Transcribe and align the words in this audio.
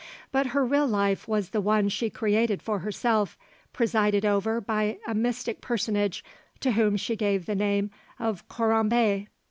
But 0.31 0.47
her 0.47 0.65
real 0.65 0.87
life 0.87 1.27
was 1.27 1.51
the 1.51 1.61
one 1.61 1.87
she 1.87 2.09
created 2.09 2.63
for 2.63 2.79
herself, 2.79 3.37
presided 3.71 4.25
over 4.25 4.59
by 4.59 4.97
a 5.05 5.13
mystic 5.13 5.61
personage 5.61 6.25
to 6.61 6.71
whom 6.71 6.97
she 6.97 7.15
gave 7.15 7.45
the 7.45 7.53
name 7.53 7.91
of 8.17 8.47
Corambé. 8.49 9.27